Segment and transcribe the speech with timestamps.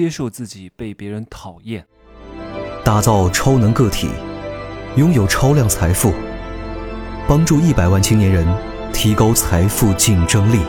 [0.00, 1.86] 接受自己被别人讨厌，
[2.82, 4.08] 打造超能个体，
[4.96, 6.14] 拥有超量财富，
[7.28, 8.46] 帮助一百万青年人
[8.94, 10.60] 提高财富竞争力。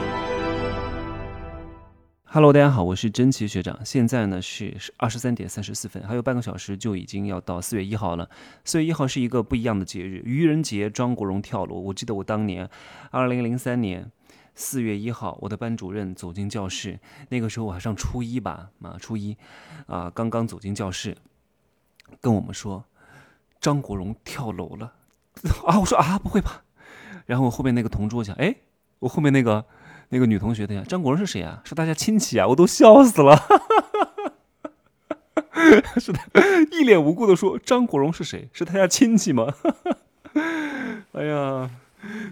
[2.25, 3.79] Hello，大家好，我是真奇学长。
[3.85, 8.29] 现在呢是二十三点三十四分，还有半个小时就已经要到四月一号了。
[8.65, 10.89] 四月一号是一个不一样的节日——愚人节。
[10.89, 11.75] 张国荣跳楼。
[11.75, 12.69] 我记得我当年
[13.11, 14.11] 二零零三年。
[14.53, 19.35] 四月一号，我的班主任走进教室，那个时候我还上初一吧，啊，初一，
[19.87, 21.17] 啊，刚刚走进教室，
[22.19, 22.83] 跟我们说
[23.59, 24.93] 张国荣跳楼了，
[25.65, 26.63] 啊，我说啊，不会吧？
[27.25, 28.55] 然后我后面那个同桌讲，哎，
[28.99, 29.65] 我后面那个
[30.09, 31.61] 那个女同学的呀，张国荣是谁啊？
[31.63, 32.47] 是大家亲戚啊？
[32.47, 33.37] 我都笑死了，
[35.97, 36.19] 是的，
[36.71, 38.49] 一脸无辜的说张国荣是谁？
[38.51, 39.53] 是他家亲戚吗？
[41.13, 41.71] 哎呀，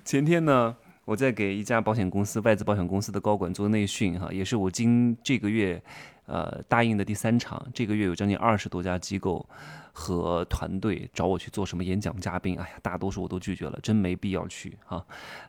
[0.03, 0.75] 前天呢？
[1.09, 5.81] 我在给一家保险公司外资保险公司的高管做内训，哈，也是我今这个月，
[6.27, 7.65] 呃，答应的第三场。
[7.73, 9.43] 这个月有将近二十多家机构
[9.91, 15.03] 和团队找我去做什么演讲嘉宾，哎呀，大多数我都拒绝了，真没必要去哈。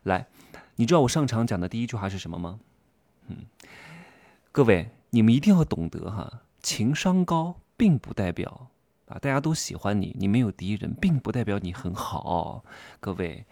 [0.04, 0.26] 来，
[0.76, 2.58] 你知道我上场讲的第一句话是什么吗？
[3.28, 3.36] 嗯，
[4.52, 8.70] 各位，你们一定要懂得哈，情商高并不代表
[9.08, 12.64] 啊大家都喜欢你，你没有敌人，并不代表你很好，
[12.98, 13.44] 各位。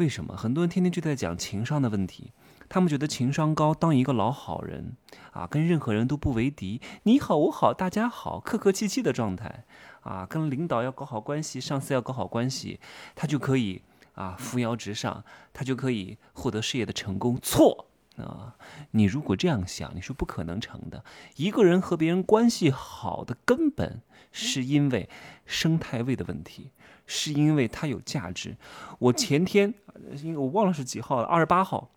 [0.00, 2.32] 为什么很多人天天就在讲情商的问题？
[2.70, 4.96] 他们觉得情商高，当一个老好人
[5.32, 9.64] 啊，跟任何人都不为敌，你好我好大家好，客客气气的状态
[10.00, 12.80] 啊，跟领导要搞好关系，上司要搞好关系，
[13.14, 13.82] 他就可以
[14.14, 17.38] 啊扶摇直上，他就可以获得事业的成功。
[17.42, 17.89] 错
[18.24, 18.56] 啊！
[18.92, 21.04] 你如果这样想，你是不可能成的。
[21.36, 24.00] 一个人和别人关系好的根本
[24.32, 25.08] 是因为
[25.46, 26.70] 生态位的问题。
[27.12, 28.56] 是因为它有价值。
[29.00, 29.74] 我前天，
[30.22, 31.90] 因为我忘了是几号了，二十八号，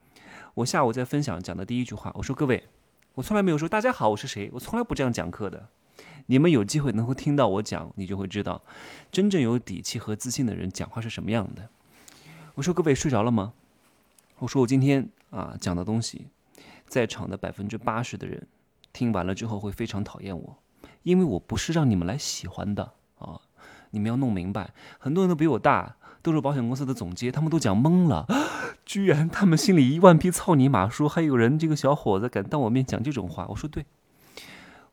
[0.56, 2.64] 我下午在分享讲的第一句话，我说各位，
[3.14, 5.70] 我从来没有说大家好，我是谁，我从来不这样讲课的。
[6.26, 8.64] 你们有机会能够听到我讲，你就会知道，
[9.12, 11.70] 真正有底气和自信的人讲话是什么样的。
[12.56, 13.54] 我说各位睡着了吗？
[14.44, 16.28] 我说我今天啊讲的东西，
[16.86, 18.46] 在场的百分之八十的人
[18.92, 20.58] 听完了之后会非常讨厌我，
[21.04, 23.40] 因为我不是让你们来喜欢的啊。
[23.92, 28.28] 你们要弄明白，很多人都比我大，都是保险公司的总监，他们都讲懵了，
[28.84, 33.48] 居然他们心里一万匹操你妈，说还有人这个小伙子敢当我面讲这种话。
[33.48, 33.86] 我说对，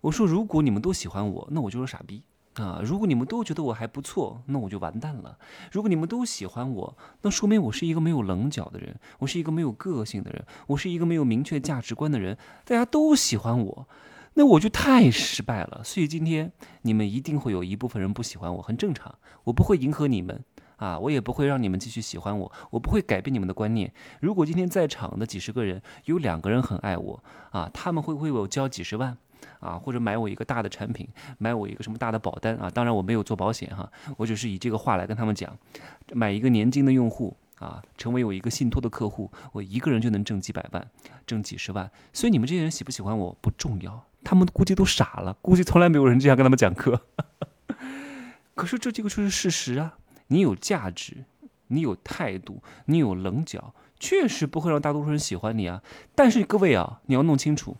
[0.02, 2.22] 我说如果你们都喜欢我，那我就是傻逼
[2.54, 2.80] 啊！
[2.84, 5.38] 如果你们都觉得我还不错，那我就完蛋了。
[5.70, 12.36] 如果你们都喜欢我，那说明我是一个没有棱角的人，我是一个没有个性的人，我是一个没有明确价值观的人。
[12.64, 13.88] 大家都喜欢我。
[14.34, 16.52] 那我就太失败了，所以今天
[16.82, 19.12] 你们一定会有一部分人不喜欢我，很正常。
[19.44, 20.44] 我不会迎合你们
[20.80, 23.92] 啊，我也不会让你们继续喜欢我，我不会改变你们的观念。
[24.20, 29.16] 如果今天在场的几十个人有两个人很爱我啊，他们会为我交几十万
[29.60, 31.06] 啊，或者买我一个大的产品，
[31.38, 32.68] 买我一个什么大的保单啊？
[32.70, 35.56] 当然我没有做保险哈，我只是以这个话来跟他们讲，
[36.12, 37.36] 买一个年金的用户。
[37.60, 40.90] 啊，成为我一个信托的客户，我一个人就能挣几百万，
[41.26, 41.90] 挣几十万。
[42.10, 46.98] 所以你们这些人喜不喜欢我不重要，他们估计都傻了，估计从来没有人这样跟他们讲课。
[48.56, 49.98] 可是这这个就是事实啊！
[50.30, 51.24] 你有价值，
[51.68, 55.82] 你有态度，你有棱角，确实不会让大多数人喜欢你啊。
[56.14, 57.76] 但是各位啊，你要弄清楚，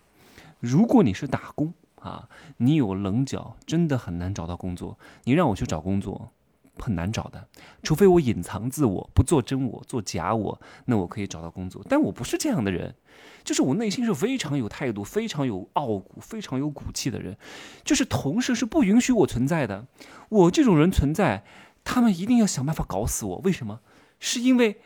[0.61, 2.29] 如果你是打工啊，
[2.59, 4.99] 你有棱角，真的很难找到工作。
[5.25, 6.31] 你让我去找工作。
[6.79, 7.47] 很难找的，
[7.83, 11.85] 除非我隐藏自我，不做真我，做假我，那我可以找到工作。
[11.87, 12.95] 但我不是这样的人，
[13.45, 17.37] 就是我内心是非常有态度、非常有傲骨、非常有骨气的人。
[17.85, 19.85] 就是同事是不允许我存在的，
[20.31, 21.45] 我这种人存在，
[21.91, 23.39] 他们一定要想办法搞死我。
[23.39, 23.81] 为什么？
[24.21, 24.81] 是因为。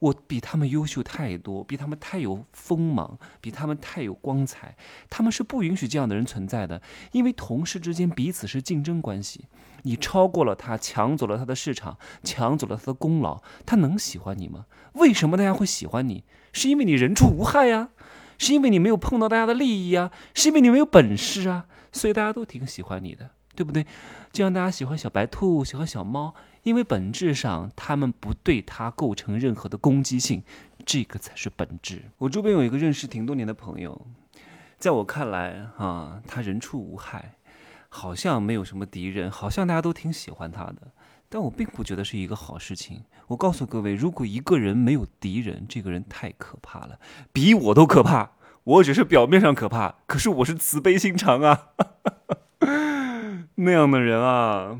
[0.00, 4.74] 我比他们优秀太多，比他们太有锋芒，比他们太有光彩。
[5.10, 6.80] 他们是不允许这样的人存在的，
[7.12, 9.44] 因为同事之间彼此是竞争关系。
[9.82, 14.64] 你超过了他，抢走了他的市场，抢走了他的功劳，他能喜欢你吗？
[14.94, 16.24] 为什么大家会喜欢你？
[16.54, 17.90] 是因为你人畜无害呀，
[18.38, 23.84] 是因为你没有碰到大家的利益呀，是因为你没有本事啊，所以大家都挺喜欢你的，对不对？
[24.32, 26.34] 就像大家喜欢小白兔，喜欢小猫。
[26.62, 30.42] 因为本质上，他们不对他构成任何的攻击性，
[30.84, 32.02] 这个才是本质。
[32.18, 34.06] 我周边有一个认识挺多年的朋友，
[34.78, 37.36] 在我看来，啊，他人畜无害，
[37.88, 40.92] 好像没有什么敌人，好像大家都挺喜欢他的。
[41.28, 43.04] 但我并不觉得是一个好事情。
[43.28, 46.98] 我告诉各位，如果一个人没有敌人，这个人太可怕了，
[47.32, 48.32] 比我都可怕。
[48.64, 51.68] 我只是表面上可怕，可是我是慈悲心肠啊，
[53.56, 54.78] 那样的人啊，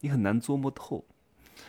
[0.00, 1.04] 你很难琢磨透。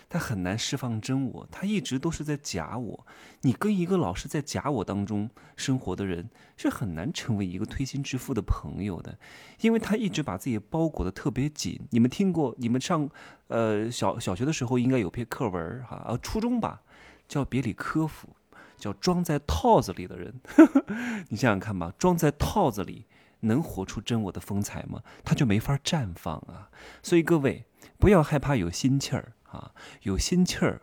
[0.10, 3.08] 他很难释放真我，他一直都是在假我。
[3.42, 9.18] 你跟一个老是在假我当中生活的人，是很难成为一个推心置腹的朋友的，
[9.62, 11.80] 因为他一直把自己包裹的特别紧。
[11.92, 12.56] 你们听过？
[12.58, 13.10] 你们上
[13.48, 16.82] 呃小小学的时候应该有篇课文哈，呃初中吧，
[17.28, 18.30] 叫别里科夫，
[18.78, 20.34] 叫装在套子里的人。
[21.30, 23.06] 你想想看吧，装在套子里。
[23.46, 25.02] 能活出真我的风采吗？
[25.24, 26.70] 他就没法绽放啊！
[27.02, 27.66] 所以各位
[27.98, 29.72] 不要害怕有心气儿啊，
[30.02, 30.82] 有心气儿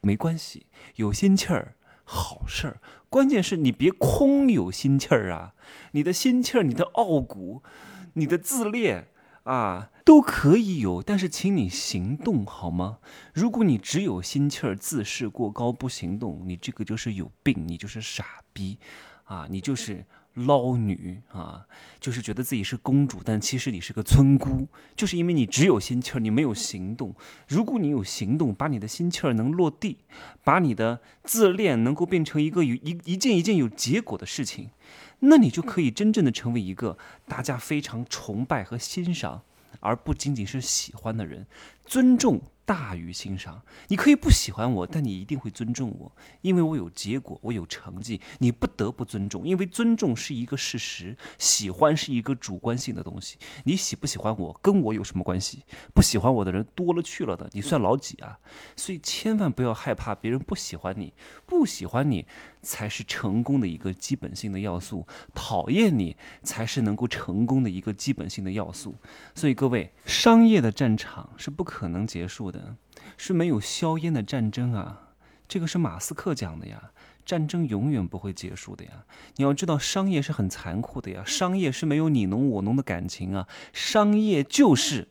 [0.00, 0.66] 没关系，
[0.96, 2.80] 有心气儿好事儿。
[3.08, 5.54] 关键是你别空有心气儿啊！
[5.92, 7.62] 你的心气儿、你的傲骨、
[8.14, 9.08] 你的自恋
[9.44, 12.98] 啊，都可以有，但是请你行动好吗？
[13.34, 18.78] 如果你只有心气儿、自视过高不行动，你这个就是有病，你就是傻逼
[19.24, 19.46] 啊！
[19.50, 20.06] 你就是。
[20.34, 21.66] 捞女啊，
[21.98, 27.14] 就是觉得自己是公主，但其实你是个村姑，就是因为你只有心气儿，你没有行动。
[27.48, 29.98] 如果你有行动，把你的心气儿能落地，
[30.44, 34.70] 把你的自恋能够变成一个有一一件一件有结果的事情，
[35.18, 39.42] 那你就可以真正的成为一个大家非常崇拜和欣赏，
[39.80, 41.46] 而不仅仅是喜欢的人，
[41.90, 42.40] 尊重。
[42.62, 53.38] 大于欣赏，你可以不喜欢我，但你一定会尊重我，因为我有结果，我有成绩，你不得不尊重，因为尊重是一个事实，喜欢是一个主观性的东西。
[53.64, 55.64] 你喜不喜欢我，跟我有什么关系？
[55.92, 58.38] 不喜欢我的人多了去了的，你算老几啊？
[58.76, 61.12] 所以千万不要害怕别人不喜欢你，
[61.46, 62.24] 不喜欢你
[62.62, 65.04] 才是成功的一个基本性的要素，
[65.34, 68.94] 讨厌你才是能够成功的一个基本性的要素。
[69.34, 72.76] 所以各位，商业的战场是不可可能结束的。
[73.16, 75.14] 是没有硝烟的战争啊，
[75.48, 76.92] 这个是马斯克讲的呀。
[77.24, 79.06] 战争永远不会结束的呀。
[79.36, 81.22] 你要知道，商业是很残酷的呀。
[81.24, 83.48] 商业是没有你侬我侬的感情啊。
[83.72, 85.08] 商业就是。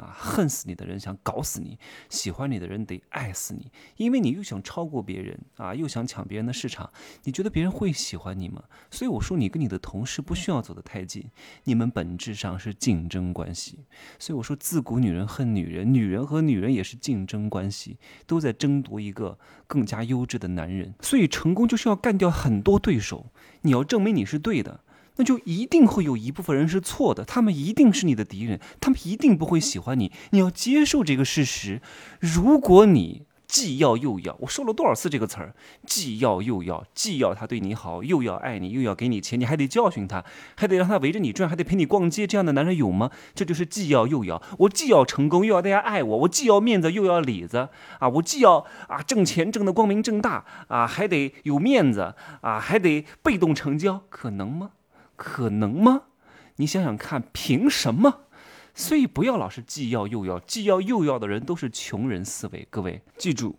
[0.00, 6.90] 啊，恨死你的人想搞死你，喜欢你的人得爱死你，因为你又想超过别人啊，又想抢别人的市场，
[7.24, 8.64] 你觉得别人会喜欢你吗？
[8.90, 11.30] 所以我说，你跟你的同事不需要走得太近，
[11.64, 13.84] 你们本质上是竞争关系。
[14.18, 20.94] 所以我说，自古女人恨女人，女人和女人也是竞争关系，都在争夺一个更加优质的男人。
[21.02, 23.26] 所以成功就是要干掉很多对手，
[23.62, 24.80] 你要证明你是对的。
[25.16, 30.10] 那就一定会有一部分人是错的，他们一定是你的敌人，他们一定不会喜欢你。
[30.30, 31.82] 你要接受这个事实。
[32.20, 35.52] 如果你既要又要，我说了多少次这个词儿？
[35.84, 40.24] 既要又要，既要他对你好，又要爱你，又要给你钱，你还得教训他，
[40.56, 43.10] 还得让他围着你转，还得陪你逛街，这样的男人有吗？
[43.34, 44.40] 这就是既要又要。
[44.58, 47.68] 我既要成功，又要大家爱我；我既要面子，又要里子
[47.98, 48.08] 啊！
[48.08, 54.70] 我既要啊挣钱挣得光明正大啊，还得有面子啊，还得被动成交，可能吗？
[55.22, 56.04] 可能吗？
[56.56, 58.20] 你想想看，凭什么？
[58.74, 62.66] 所以不要老是既要又要，既要又要的人都是穷人思维。
[62.70, 63.56] 各位记住，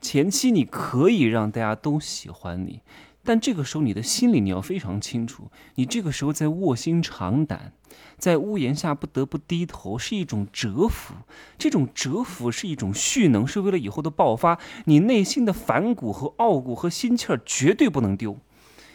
[0.00, 2.82] 前期你可以让大家都喜欢你，
[3.24, 7.72] 但这个时候你的心里你要非常清楚，你这个时候在卧薪尝胆，
[8.16, 11.14] 在屋檐下不得不低头，是一种蛰伏。
[11.58, 14.60] 这种蛰伏是一种蓄能，是为了以后的爆发。
[14.84, 18.38] 你内心的反骨和傲骨和心气儿绝对不能丢。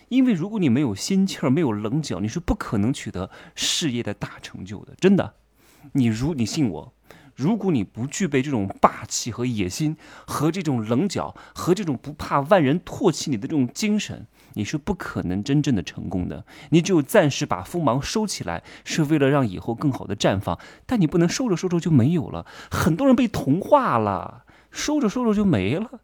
[0.10, 4.94] 因为如果你没有心气儿，没有棱角，你是不可能取得事业的大成就的。
[5.00, 5.34] 真的，
[5.94, 6.94] 你如你信我，
[7.36, 16.46] 如果你不具备这种霸气和野心，和这种棱角，和这种不怕万人唾弃你的这种精神，你是不可能真正的成功的。
[16.70, 20.58] 你只有暂时把锋芒收起来，是为了让以后更好的绽放。
[20.86, 22.46] 但你不能收着收着就没有了。
[22.72, 26.00] 很多人被同化了，收着收着就没了。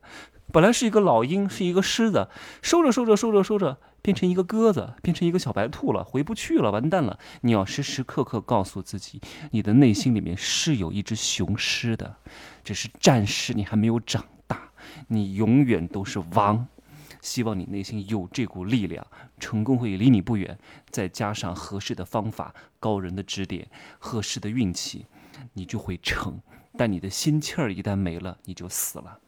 [0.51, 2.27] 本来是一个老鹰，是一个狮子，
[2.61, 3.77] 收着收着收着收着。
[4.01, 7.19] 变成一个鸽子，变成一个小白兔了，回不去了，完蛋了！
[7.41, 12.17] 你要时时刻刻告诉自己，你的内心里面是有一只雄狮的，
[12.63, 14.71] 只是暂时你还没有长大，
[15.07, 16.67] 你永远都是王。
[17.21, 19.05] 希望你内心有这股力量，
[19.39, 20.57] 成功会离你不远。
[20.89, 25.05] 再加上合适的方法、高人的指点、合适的运气，
[25.53, 26.41] 你就会成。
[26.75, 29.19] 但你的心气儿一旦没了，你就死了。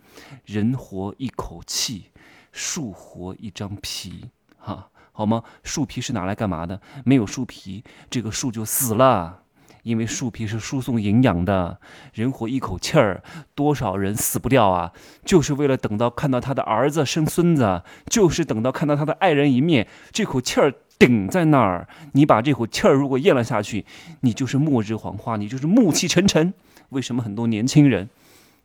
[0.44, 2.06] 人活一口气，
[2.52, 4.26] 树活一张皮。
[4.64, 5.44] 哈，好吗？
[5.62, 6.80] 树皮是拿来干嘛的？
[7.04, 9.42] 没有树皮，这个树就死了。
[9.84, 11.78] 因为树皮是输送营养的。
[12.14, 13.22] 人活一口气儿，
[13.54, 14.94] 多少人死不掉啊？
[15.26, 21.86] 就是为了等到看到他的儿子生孙子，就是等到看到他的爱人一面，这口气儿顶在那儿。
[22.14, 23.86] 你把这口气儿如果咽了下去，
[24.22, 26.54] 你就是末日黄花，你就是暮气沉沉。
[26.92, 28.10] 为什么很多年轻人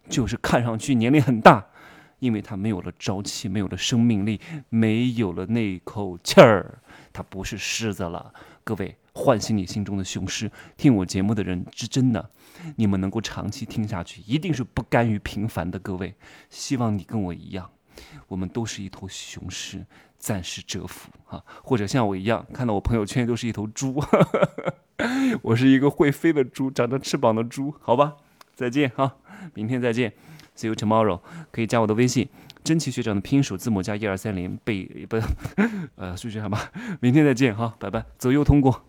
[0.08, 1.66] 就是看上去年龄很大？
[2.18, 6.80] 因为他没有了朝气，没有了生命力，没有了那口气儿，
[7.12, 8.32] 他不是狮子了。
[8.64, 12.30] 各位唤醒你心中的雄狮，听我节目的人是真的，
[12.76, 16.14] 你们能够长期听下去，一定是不甘于平凡的各位。
[16.50, 17.70] 希望你跟我一样，
[18.26, 19.86] 我们都是一头雄狮，
[20.18, 24.02] 暂时蛰伏啊，或者像我一样，看到我朋友圈都是一头猪，
[25.40, 28.16] 我是一个会飞的猪，长着翅膀的猪，好吧，
[28.54, 29.16] 再见哈，
[29.54, 30.12] 明天再见。
[30.58, 31.20] ，See you tomorrow，
[31.52, 32.28] 可以加我的微信。
[32.64, 35.16] 真奇学长的拼音首字母加一二三零背不，
[35.96, 36.58] 呃，数学好吗，
[37.00, 38.84] 明天再见哈，拜拜，左右通过。